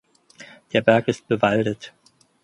[0.73, 1.93] Der Berg ist bewaldet.